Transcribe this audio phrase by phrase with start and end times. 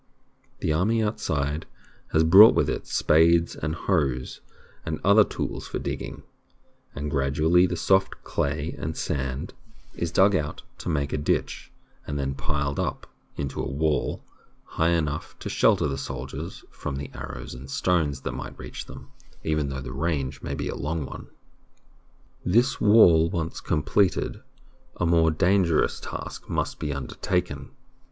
[0.61, 1.67] The army outside
[2.11, 4.41] has brought with it spades and hoes
[4.83, 6.23] and other tools for digging,
[6.95, 9.53] and gradually the soft clay and sand
[9.93, 11.71] is dug out to make a ditch
[12.07, 14.23] and then piled up into a wall
[14.63, 18.87] high enough to shelter the soldiers from the arrows and the stones that might reach
[18.87, 19.11] them,
[19.43, 21.27] even though the range be a long one.
[22.43, 24.41] This wall once completed,
[24.95, 27.69] a more dangerous task must be undertaken.